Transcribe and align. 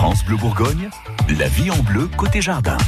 France 0.00 0.24
Bleu 0.24 0.38
Bourgogne, 0.38 0.88
la 1.38 1.46
vie 1.48 1.70
en 1.70 1.76
bleu 1.82 2.08
côté 2.16 2.40
jardin. 2.40 2.78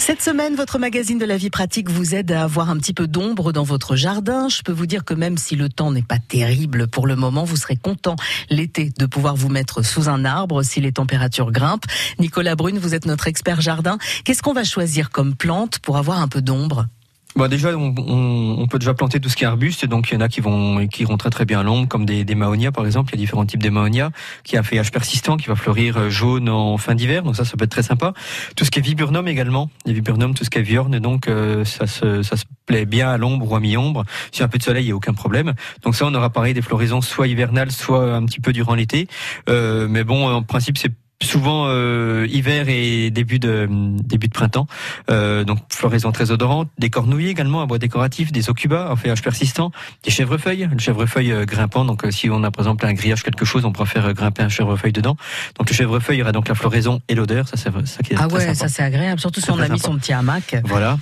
Cette 0.00 0.20
semaine, 0.20 0.56
votre 0.56 0.80
magazine 0.80 1.16
de 1.16 1.24
la 1.24 1.36
vie 1.36 1.48
pratique 1.48 1.88
vous 1.88 2.16
aide 2.16 2.32
à 2.32 2.42
avoir 2.42 2.70
un 2.70 2.76
petit 2.76 2.92
peu 2.92 3.06
d'ombre 3.06 3.52
dans 3.52 3.62
votre 3.62 3.94
jardin. 3.94 4.48
Je 4.48 4.62
peux 4.62 4.72
vous 4.72 4.86
dire 4.86 5.04
que 5.04 5.14
même 5.14 5.38
si 5.38 5.54
le 5.54 5.68
temps 5.68 5.92
n'est 5.92 6.02
pas 6.02 6.18
terrible 6.18 6.88
pour 6.88 7.06
le 7.06 7.14
moment, 7.14 7.44
vous 7.44 7.54
serez 7.54 7.76
content 7.76 8.16
l'été 8.50 8.90
de 8.98 9.06
pouvoir 9.06 9.36
vous 9.36 9.48
mettre 9.48 9.82
sous 9.82 10.08
un 10.08 10.24
arbre 10.24 10.64
si 10.64 10.80
les 10.80 10.90
températures 10.90 11.52
grimpent. 11.52 11.86
Nicolas 12.18 12.56
Brune, 12.56 12.80
vous 12.80 12.96
êtes 12.96 13.06
notre 13.06 13.28
expert 13.28 13.60
jardin. 13.60 13.96
Qu'est-ce 14.24 14.42
qu'on 14.42 14.54
va 14.54 14.64
choisir 14.64 15.10
comme 15.10 15.36
plante 15.36 15.78
pour 15.78 15.98
avoir 15.98 16.20
un 16.20 16.26
peu 16.26 16.42
d'ombre? 16.42 16.88
Bon, 17.36 17.46
déjà, 17.46 17.76
on, 17.76 17.94
on, 17.96 18.66
peut 18.66 18.78
déjà 18.78 18.94
planter 18.94 19.20
tout 19.20 19.28
ce 19.28 19.36
qui 19.36 19.44
est 19.44 19.46
arbuste. 19.46 19.84
Donc, 19.84 20.10
il 20.10 20.14
y 20.14 20.16
en 20.16 20.20
a 20.20 20.28
qui 20.28 20.40
vont 20.40 20.86
qui 20.88 21.02
iront 21.02 21.18
très 21.18 21.30
très 21.30 21.44
bien 21.44 21.60
à 21.60 21.62
l'ombre, 21.62 21.86
comme 21.86 22.04
des, 22.04 22.24
des 22.24 22.34
mahonias 22.34 22.72
par 22.72 22.86
exemple. 22.86 23.12
Il 23.12 23.16
y 23.16 23.18
a 23.18 23.22
différents 23.22 23.44
types 23.44 23.62
de 23.62 23.70
mahonias 23.70 24.10
qui 24.44 24.56
a 24.56 24.60
un 24.60 24.62
feuillage 24.62 24.90
persistant, 24.90 25.36
qui 25.36 25.46
va 25.46 25.54
fleurir 25.54 25.98
euh, 25.98 26.10
jaune 26.10 26.48
en 26.48 26.78
fin 26.78 26.94
d'hiver. 26.94 27.22
Donc 27.22 27.36
ça, 27.36 27.44
ça 27.44 27.56
peut 27.56 27.64
être 27.64 27.70
très 27.70 27.82
sympa. 27.82 28.12
Tout 28.56 28.64
ce 28.64 28.70
qui 28.70 28.78
est 28.78 28.82
viburnum 28.82 29.28
également, 29.28 29.70
les 29.84 29.92
viburnum, 29.92 30.34
tout 30.34 30.44
ce 30.44 30.50
qui 30.50 30.58
est 30.58 30.62
viorne. 30.62 30.98
Donc 30.98 31.28
euh, 31.28 31.64
ça 31.64 31.86
se 31.86 32.22
ça 32.22 32.36
se 32.36 32.44
plaît 32.66 32.86
bien 32.86 33.10
à 33.10 33.18
l'ombre 33.18 33.52
ou 33.52 33.54
à 33.54 33.60
mi-ombre. 33.60 34.04
Si 34.32 34.42
un 34.42 34.48
peu 34.48 34.58
de 34.58 34.62
soleil, 34.62 34.84
il 34.84 34.86
n'y 34.86 34.92
a 34.92 34.96
aucun 34.96 35.14
problème. 35.14 35.54
Donc 35.82 35.94
ça, 35.94 36.06
on 36.06 36.14
aura 36.14 36.30
pareil 36.30 36.54
des 36.54 36.62
floraisons 36.62 37.02
soit 37.02 37.28
hivernales, 37.28 37.70
soit 37.70 38.14
un 38.14 38.24
petit 38.24 38.40
peu 38.40 38.52
durant 38.52 38.74
l'été. 38.74 39.06
Euh, 39.48 39.86
mais 39.88 40.02
bon, 40.02 40.28
en 40.28 40.42
principe, 40.42 40.78
c'est 40.78 40.92
souvent 41.22 41.66
euh, 41.66 42.26
hiver 42.30 42.68
et 42.68 43.10
début 43.10 43.38
de 43.38 43.68
début 44.04 44.28
de 44.28 44.32
printemps. 44.32 44.66
Euh, 45.10 45.44
donc 45.44 45.58
floraison 45.70 46.12
très 46.12 46.30
odorante, 46.30 46.70
des 46.78 46.90
cornouilles 46.90 47.28
également, 47.28 47.60
un 47.60 47.66
bois 47.66 47.78
décoratif, 47.78 48.32
des 48.32 48.50
ocubas, 48.50 48.88
un 48.90 48.96
feuillage 48.96 49.22
persistant, 49.22 49.72
des 50.04 50.10
chèvrefeuilles, 50.10 50.68
le 50.70 50.78
chèvrefeuille 50.78 51.32
euh, 51.32 51.44
grimpant. 51.44 51.84
Donc 51.84 52.04
euh, 52.04 52.10
si 52.10 52.30
on 52.30 52.44
a 52.44 52.50
par 52.50 52.64
exemple 52.64 52.86
un 52.86 52.92
grillage 52.92 53.22
quelque 53.22 53.44
chose, 53.44 53.64
on 53.64 53.72
pourra 53.72 53.86
faire 53.86 54.12
grimper 54.14 54.42
un 54.42 54.48
chèvrefeuille 54.48 54.92
dedans. 54.92 55.16
Donc 55.58 55.68
le 55.68 55.74
chèvrefeuille 55.74 56.22
aura 56.22 56.32
donc 56.32 56.48
la 56.48 56.54
floraison 56.54 57.00
et 57.08 57.14
l'odeur, 57.14 57.48
ça 57.48 57.56
c'est 57.56 57.70
ça 57.86 58.02
qui 58.02 58.12
est 58.12 58.16
Ah 58.18 58.28
ouais, 58.28 58.54
ça 58.54 58.68
c'est 58.68 58.82
agréable, 58.82 59.20
surtout 59.20 59.40
si 59.40 59.50
on 59.50 59.58
a 59.58 59.68
mis 59.68 59.78
son 59.78 59.96
petit 59.96 60.12
hamac. 60.12 60.56
Voilà. 60.64 60.98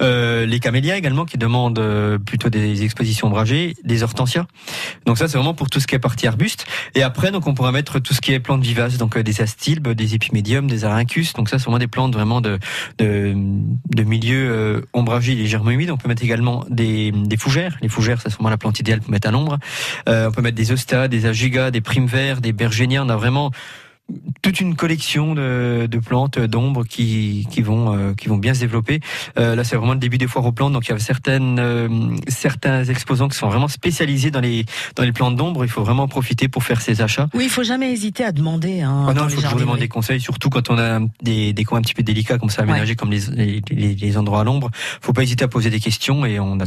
Euh, 0.00 0.46
les 0.46 0.60
camélias 0.60 0.96
également 0.96 1.24
qui 1.24 1.38
demandent 1.38 1.78
euh, 1.78 2.18
plutôt 2.18 2.50
des 2.50 2.84
expositions 2.84 3.28
ombragées, 3.28 3.74
des 3.84 4.02
hortensias. 4.02 4.46
Donc 5.06 5.18
ça 5.18 5.28
c'est 5.28 5.38
vraiment 5.38 5.54
pour 5.54 5.70
tout 5.70 5.80
ce 5.80 5.86
qui 5.86 5.94
est 5.94 6.00
partie 6.00 6.26
arbuste. 6.26 6.66
Et 6.94 7.02
après 7.02 7.30
donc 7.30 7.46
on 7.46 7.54
pourra 7.54 7.72
mettre 7.72 7.98
tout 7.98 8.14
ce 8.14 8.20
qui 8.20 8.32
est 8.32 8.40
plantes 8.40 8.62
vivaces, 8.62 8.98
donc 8.98 9.16
euh, 9.16 9.22
des 9.22 9.40
des 9.94 10.14
épimédiums, 10.14 10.66
des 10.66 10.84
arancus. 10.84 11.32
Donc 11.32 11.48
ça 11.48 11.58
c'est 11.58 11.64
vraiment 11.64 11.78
des 11.78 11.86
plantes 11.86 12.14
vraiment 12.14 12.40
de 12.40 12.58
de, 12.98 13.34
de 13.34 14.02
milieu 14.02 14.84
ombragé 14.92 15.34
légèrement 15.34 15.70
humide. 15.70 15.90
On 15.90 15.96
peut 15.96 16.08
mettre 16.08 16.24
également 16.24 16.64
des, 16.68 17.12
des 17.12 17.36
fougères. 17.36 17.76
Les 17.82 17.88
fougères 17.88 18.20
c'est 18.20 18.32
vraiment 18.32 18.50
la 18.50 18.58
plante 18.58 18.80
idéale 18.80 19.00
pour 19.00 19.10
mettre 19.10 19.28
à 19.28 19.30
l'ombre. 19.30 19.58
on 20.06 20.30
peut 20.32 20.42
mettre 20.42 20.56
des 20.56 20.72
ostas, 20.72 21.08
des 21.08 21.26
agigas, 21.26 21.70
des 21.70 21.80
primes 21.80 22.06
verts, 22.06 22.40
des 22.40 22.52
bergénias. 22.52 23.02
On 23.04 23.08
a 23.08 23.16
vraiment 23.16 23.50
toute 24.42 24.60
une 24.60 24.74
collection 24.74 25.34
de, 25.34 25.86
de 25.90 25.98
plantes 25.98 26.38
d'ombre 26.38 26.84
qui, 26.84 27.46
qui 27.50 27.62
vont 27.62 27.96
euh, 27.96 28.14
qui 28.14 28.28
vont 28.28 28.36
bien 28.36 28.54
se 28.54 28.60
développer. 28.60 29.00
Euh, 29.38 29.54
là, 29.54 29.64
c'est 29.64 29.76
vraiment 29.76 29.92
le 29.94 29.98
début 29.98 30.18
des 30.18 30.26
foires 30.26 30.44
aux 30.44 30.52
plantes, 30.52 30.72
donc 30.72 30.86
il 30.86 30.90
y 30.90 30.94
a 30.94 30.98
certaines 30.98 31.58
euh, 31.58 31.88
certains 32.28 32.84
exposants 32.84 33.28
qui 33.28 33.36
sont 33.36 33.48
vraiment 33.48 33.68
spécialisés 33.68 34.30
dans 34.30 34.40
les 34.40 34.64
dans 34.96 35.02
les 35.02 35.12
plantes 35.12 35.36
d'ombre. 35.36 35.64
Il 35.64 35.70
faut 35.70 35.84
vraiment 35.84 36.08
profiter 36.08 36.48
pour 36.48 36.64
faire 36.64 36.80
ses 36.80 37.02
achats. 37.02 37.28
Oui, 37.34 37.44
il 37.44 37.50
faut 37.50 37.62
jamais 37.62 37.92
hésiter 37.92 38.24
à 38.24 38.32
demander. 38.32 38.80
Hein, 38.80 39.06
oh 39.08 39.12
non, 39.12 39.28
il 39.28 39.34
faut 39.34 39.42
toujours 39.42 39.58
demander 39.58 39.88
conseils, 39.88 40.20
surtout 40.20 40.50
quand 40.50 40.70
on 40.70 40.78
a 40.78 41.00
des, 41.22 41.52
des 41.52 41.64
coins 41.64 41.78
un 41.78 41.82
petit 41.82 41.94
peu 41.94 42.02
délicats 42.02 42.38
comme 42.38 42.50
ça, 42.50 42.62
aménagés 42.62 42.96
comme 42.96 43.10
les, 43.10 43.20
les, 43.70 43.94
les, 43.94 44.16
endroits 44.16 44.40
à 44.40 44.44
l'ombre. 44.44 44.70
Faut 45.00 45.12
pas 45.12 45.22
hésiter 45.22 45.44
à 45.44 45.48
poser 45.48 45.70
des 45.70 45.80
questions 45.80 46.24
et 46.24 46.38
on 46.40 46.58
a 46.60 46.64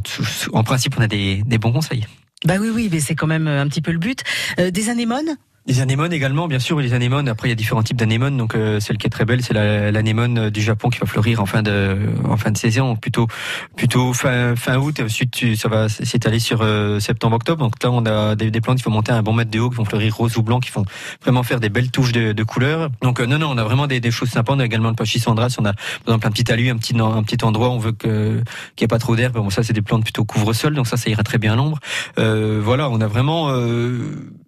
en 0.54 0.64
principe 0.64 0.96
on 0.98 1.02
a 1.02 1.08
des, 1.08 1.44
des 1.46 1.58
bons 1.58 1.72
conseils. 1.72 2.06
Bah 2.46 2.56
oui, 2.60 2.70
oui, 2.74 2.90
mais 2.92 3.00
c'est 3.00 3.16
quand 3.16 3.28
même 3.28 3.48
un 3.48 3.68
petit 3.68 3.82
peu 3.82 3.92
le 3.92 3.98
but. 3.98 4.24
des 4.58 4.90
anémones? 4.90 5.38
Les 5.68 5.82
anémones 5.82 6.14
également, 6.14 6.48
bien 6.48 6.60
sûr, 6.60 6.80
les 6.80 6.94
anémones. 6.94 7.28
Après, 7.28 7.48
il 7.48 7.52
y 7.52 7.54
a 7.54 7.56
différents 7.56 7.82
types 7.82 7.98
d'anémones. 7.98 8.38
Donc, 8.38 8.54
euh, 8.54 8.80
celle 8.80 8.98
qui 8.98 9.08
est 9.08 9.10
très 9.10 9.26
belle, 9.26 9.42
c'est 9.42 9.54
l'anémone 9.54 10.38
euh, 10.38 10.50
du 10.52 10.62
Japon 10.62 10.90
qui 10.90 11.00
va 11.00 11.08
fleurir 11.08 11.42
en 11.42 11.48
fin 11.48 11.64
de 11.64 11.98
en 12.24 12.38
fin 12.38 12.52
de 12.52 12.58
saison, 12.58 12.96
plutôt 12.96 13.28
plutôt 13.76 14.14
fin 14.14 14.56
fin 14.56 14.78
août. 14.78 15.02
Ensuite, 15.04 15.56
ça 15.56 15.68
va 15.68 15.90
s'étaler 15.90 16.38
sur 16.38 16.62
euh, 16.62 17.00
septembre-octobre. 17.00 17.64
Donc 17.64 17.82
là, 17.84 17.90
on 17.92 18.06
a 18.06 18.36
des, 18.36 18.62
plantes 18.62 18.78
qui 18.78 18.84
vont 18.84 18.92
monter 18.92 19.12
un 19.12 19.24
bon 19.24 19.34
mètre 19.34 19.50
de 19.50 19.60
haut, 19.60 19.72
qui 19.72 19.78
vont 19.78 19.86
fleurir 19.86 20.16
rose 20.16 20.38
ou 20.38 20.44
blanc, 20.44 20.60
qui 20.60 20.70
vont 20.70 20.86
vraiment 21.24 21.42
faire 21.42 21.60
des 21.60 21.70
belles 21.70 21.90
touches 21.90 22.12
de, 22.12 22.32
de 22.32 22.44
couleurs. 22.44 22.90
Donc 23.02 23.20
non, 23.20 23.40
non, 23.40 23.50
on 23.50 23.58
a 23.58 23.64
vraiment 23.64 23.88
des, 23.88 24.00
des, 24.00 24.12
choses 24.12 24.30
sympas. 24.30 24.54
On 24.54 24.60
a 24.60 24.66
également 24.66 24.90
le 24.90 24.96
pachycendras. 24.96 25.56
On 25.58 25.66
a 25.66 25.74
par 25.74 25.84
exemple 26.08 26.28
un 26.28 26.32
petit 26.32 26.44
talus, 26.44 26.70
un 26.70 26.78
petit 26.78 26.96
un 26.96 27.24
petit 27.24 27.44
endroit 27.44 27.70
où 27.70 27.74
on 27.74 27.80
veut 27.80 27.92
qu'il 27.92 28.12
n'y 28.12 28.84
ait 28.84 28.88
pas 28.88 29.00
trop 29.00 29.16
d'herbe. 29.16 29.34
Bon, 29.34 29.50
ça, 29.50 29.64
c'est 29.64 29.74
des 29.74 29.82
plantes 29.82 30.04
plutôt 30.04 30.26
couvre-sol. 30.26 30.76
Donc 30.76 30.86
ça, 30.86 30.96
ça 30.96 31.10
ira 31.10 31.24
très 31.24 31.40
bien 31.40 31.54
à 31.54 31.56
l'ombre. 31.56 31.80
voilà, 32.18 32.88
on 32.92 33.02
a 33.02 33.08
vraiment 33.08 33.50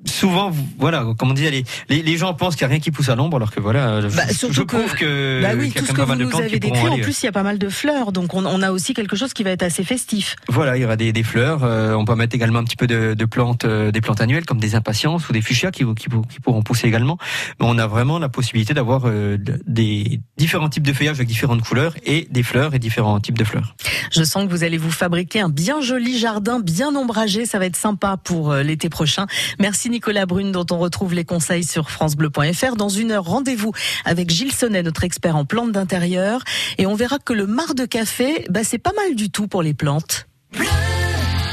souvent, 0.06 0.52
voilà, 0.78 1.07
comme 1.16 1.32
on 1.32 1.34
dit, 1.34 1.50
les, 1.50 2.02
les, 2.02 2.18
gens 2.18 2.34
pensent 2.34 2.56
qu'il 2.56 2.66
n'y 2.66 2.72
a 2.72 2.76
rien 2.76 2.80
qui 2.80 2.92
pousse 2.92 3.10
à 3.10 3.16
l'ombre, 3.16 3.38
alors 3.38 3.52
que 3.52 3.60
voilà, 3.60 4.02
bah, 4.02 4.24
je, 4.30 4.62
trouve 4.64 4.94
que, 4.96 5.42
bah 5.42 5.50
oui, 5.58 5.72
tout 5.72 5.86
ce 5.86 5.94
que 5.94 6.02
vous 6.02 6.16
nous 6.16 6.36
avez 6.36 6.60
décrit, 6.60 6.88
en 6.88 6.98
plus 6.98 7.22
il 7.22 7.26
y 7.26 7.30
a 7.30 7.32
pas 7.32 7.44
mal 7.44 7.58
de 7.58 7.70
fleurs, 7.70 8.12
donc 8.12 8.34
on, 8.34 8.46
on, 8.46 8.62
a 8.62 8.72
aussi 8.72 8.94
quelque 8.94 9.16
chose 9.16 9.34
qui 9.34 9.44
va 9.44 9.52
être 9.52 9.64
assez 9.64 9.84
festif. 9.84 10.36
Voilà, 10.48 10.78
il 10.78 10.82
y 10.82 10.86
aura 10.86 10.96
des, 10.96 11.14
des 11.14 11.24
fleurs. 11.24 11.64
Euh, 11.64 11.94
on 11.94 12.06
peut 12.06 12.16
mettre 12.16 12.36
également 12.36 12.60
un 12.60 12.64
petit 12.64 12.76
peu 12.76 12.88
de, 12.88 13.14
de 13.14 13.26
plantes, 13.26 13.66
euh, 13.66 13.92
des 13.92 14.02
plantes 14.02 14.22
annuelles 14.22 14.46
comme 14.46 14.60
des 14.60 14.76
impatiences 14.76 15.30
ou 15.30 15.34
des 15.34 15.42
fuchsias 15.42 15.72
qui, 15.72 15.84
qui, 15.96 16.08
qui, 16.30 16.40
pourront 16.42 16.64
pousser 16.64 16.88
également. 16.88 17.18
Mais 17.60 17.68
on 17.70 17.78
a 17.78 17.88
vraiment 17.88 18.20
la 18.20 18.30
possibilité 18.30 18.74
d'avoir 18.74 19.04
euh, 19.06 19.38
des 19.66 20.20
différents 20.38 20.70
types 20.70 20.86
de 20.86 20.94
feuillages 20.94 21.18
avec 21.18 21.28
différentes 21.28 21.62
couleurs 21.62 21.96
et 22.06 22.28
des 22.32 22.44
fleurs 22.44 22.74
et 22.74 22.80
différents 22.80 23.20
types 23.20 23.38
de 23.38 23.44
fleurs. 23.44 23.76
Je 24.12 24.24
sens 24.24 24.46
que 24.46 24.50
vous 24.50 24.64
allez 24.64 24.78
vous 24.78 24.92
fabriquer 24.92 25.42
un 25.42 25.50
bien 25.50 25.82
joli 25.82 26.18
jardin, 26.18 26.60
bien 26.60 26.96
ombragé. 26.96 27.46
Ça 27.46 27.60
va 27.60 27.66
être 27.66 27.76
sympa 27.76 28.18
pour 28.24 28.54
l'été 28.54 28.90
prochain. 28.90 29.28
Merci. 29.60 29.90
Nicolas 29.90 30.26
Brune 30.26 30.52
dont 30.52 30.66
on 30.72 30.78
retrouve 30.78 31.14
les 31.14 31.26
conseils 31.26 31.64
sur 31.64 31.90
francebleu.fr. 31.90 32.76
Dans 32.76 32.90
une 32.90 33.12
heure, 33.12 33.26
rendez-vous 33.26 33.72
avec 34.06 34.30
Gilles 34.30 34.54
Sonnet, 34.54 34.84
notre 34.84 35.04
expert 35.04 35.36
en 35.36 35.46
plantes 35.46 35.72
d'intérieur. 35.72 36.42
Et 36.78 36.86
on 36.86 36.96
verra 36.96 37.20
que 37.20 37.34
le 37.34 37.48
marc 37.48 37.76
de 37.76 37.86
café, 37.86 38.46
bah, 38.50 38.64
c'est 38.64 38.78
pas 38.78 38.94
mal 38.94 39.16
du 39.16 39.30
tout 39.30 39.48
pour 39.48 39.62
les 39.62 39.74
plantes. 39.74 40.28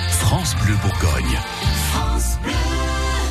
France 0.08 0.54
Bleu 0.62 0.74
Bourgogne. 0.82 1.38
France 1.90 2.38
Bleu. 2.42 2.63